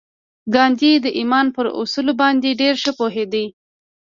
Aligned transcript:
ګاندي 0.53 0.91
د 1.05 1.07
ایمان 1.19 1.47
پر 1.55 1.65
اصل 1.81 2.07
باندې 2.21 2.49
ډېر 2.61 2.75
ښه 2.83 2.91
پوهېده 2.99 3.43